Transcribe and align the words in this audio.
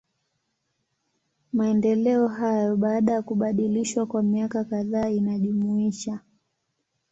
Maendeleo 1.53 2.27
hayo, 2.27 2.75
baada 2.75 3.13
ya 3.13 3.21
kubadilishwa 3.21 4.05
kwa 4.05 4.23
miaka 4.23 4.63
kadhaa 4.63 5.09
inajumuisha. 5.09 6.19